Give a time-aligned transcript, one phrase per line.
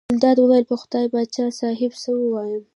[0.09, 2.63] ګلداد وویل: په خدای پاچا صاحب څه ووایم.